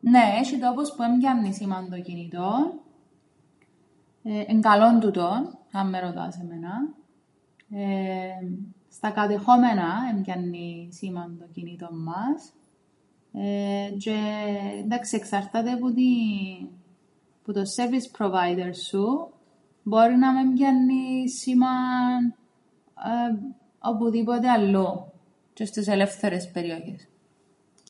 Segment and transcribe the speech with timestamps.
[0.00, 2.80] Νναι, έσ̆ει τόπους που εν πιάννει σήμαν το κινητόν.
[4.46, 6.94] Εν' καλόν τούτον αν με ρωτάς εμέναν.
[7.70, 8.32] Εεε
[8.90, 12.52] στα κατεχόμενα εν πιάννει σήμαν το κινητόν μας
[14.04, 16.68] τζ̆αι εντάξει εξαρτάται τζ̆αι που την-
[17.54, 19.28] τον service provider σου.
[19.82, 22.34] Μπορεί να μεν πιάννει σήμαν
[23.78, 25.12] οπουδήποτε αλλού,
[25.54, 27.04] τζ̆αι στες ελεύθερες περιοχές.